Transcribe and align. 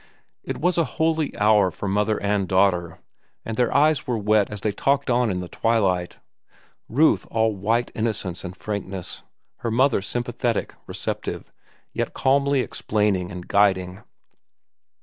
It 0.43 0.57
was 0.57 0.79
a 0.79 0.83
holy 0.97 1.37
hour 1.37 1.69
for 1.69 1.87
mother 1.87 2.19
and 2.23 2.47
daughter, 2.47 2.97
and 3.45 3.55
their 3.55 3.71
eyes 3.71 4.07
were 4.07 4.17
wet 4.17 4.49
as 4.49 4.61
they 4.61 4.71
talked 4.71 5.11
on 5.11 5.29
in 5.29 5.41
the 5.41 5.47
twilight, 5.47 6.17
Ruth 6.89 7.27
all 7.29 7.55
white 7.55 7.91
innocence 7.93 8.43
and 8.43 8.57
frankness, 8.57 9.21
her 9.57 9.69
mother 9.69 10.01
sympathetic, 10.01 10.73
receptive, 10.87 11.51
yet 11.93 12.15
calmly 12.15 12.61
explaining 12.61 13.29
and 13.31 13.47
guiding. 13.47 14.01